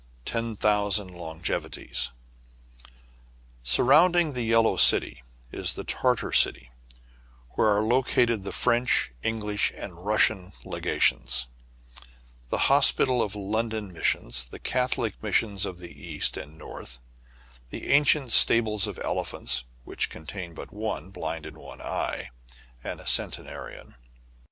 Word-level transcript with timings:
Ten 0.25 0.55
Thousand 0.55 1.09
Longevities. 1.09 2.09
Surrounding 3.61 4.33
the 4.33 4.41
Yellow 4.41 4.75
City 4.75 5.21
is 5.51 5.73
the 5.73 5.83
Tartar 5.83 6.33
city, 6.33 6.71
where 7.51 7.67
are 7.69 7.83
located 7.83 8.41
the 8.41 8.51
French, 8.51 9.11
English, 9.21 9.71
and 9.77 9.93
Russian 10.03 10.53
legations; 10.65 11.45
the 12.49 12.65
Hospital 12.67 13.21
of 13.21 13.35
London 13.35 13.93
Mis 13.93 14.05
sions; 14.07 14.45
the 14.49 14.57
Catholic 14.57 15.21
Missions 15.21 15.67
of 15.67 15.77
the 15.77 15.91
East 16.01 16.35
and 16.35 16.57
North; 16.57 16.97
the 17.69 17.91
ancient 17.91 18.31
stables 18.31 18.87
of 18.87 18.97
elephants, 19.03 19.65
which 19.83 20.09
contain 20.09 20.55
but 20.55 20.73
one, 20.73 21.11
blind 21.11 21.45
in 21.45 21.59
one 21.59 21.79
eye, 21.79 22.31
and 22.83 22.99
a 22.99 23.03
centena 23.03 23.51
rian. 23.55 23.93